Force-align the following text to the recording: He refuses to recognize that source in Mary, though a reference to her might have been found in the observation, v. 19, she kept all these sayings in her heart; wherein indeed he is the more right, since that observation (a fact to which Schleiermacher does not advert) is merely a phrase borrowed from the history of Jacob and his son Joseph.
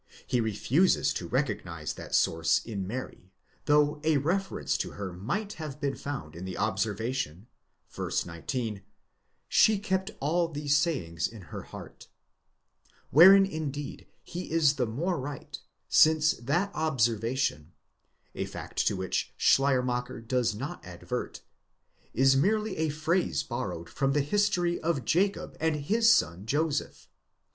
He 0.25 0.41
refuses 0.41 1.13
to 1.13 1.27
recognize 1.27 1.93
that 1.93 2.15
source 2.15 2.65
in 2.65 2.87
Mary, 2.87 3.31
though 3.65 4.01
a 4.03 4.17
reference 4.17 4.75
to 4.79 4.93
her 4.93 5.13
might 5.13 5.53
have 5.61 5.79
been 5.79 5.95
found 5.95 6.35
in 6.35 6.43
the 6.43 6.57
observation, 6.57 7.45
v. 7.87 8.09
19, 8.25 8.81
she 9.47 9.77
kept 9.77 10.09
all 10.19 10.47
these 10.47 10.75
sayings 10.75 11.27
in 11.27 11.43
her 11.53 11.61
heart; 11.61 12.07
wherein 13.11 13.45
indeed 13.45 14.07
he 14.23 14.49
is 14.49 14.73
the 14.73 14.87
more 14.87 15.19
right, 15.19 15.59
since 15.87 16.31
that 16.33 16.71
observation 16.73 17.71
(a 18.33 18.45
fact 18.45 18.87
to 18.87 18.95
which 18.95 19.35
Schleiermacher 19.37 20.19
does 20.19 20.55
not 20.55 20.83
advert) 20.83 21.43
is 22.15 22.35
merely 22.35 22.75
a 22.77 22.89
phrase 22.89 23.43
borrowed 23.43 23.87
from 23.87 24.13
the 24.13 24.21
history 24.21 24.79
of 24.79 25.05
Jacob 25.05 25.55
and 25.59 25.75
his 25.75 26.11
son 26.11 26.47
Joseph. 26.47 27.07